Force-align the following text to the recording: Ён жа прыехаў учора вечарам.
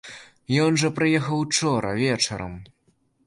Ён 0.63 0.77
жа 0.83 0.89
прыехаў 0.97 1.43
учора 1.47 1.93
вечарам. 2.01 2.57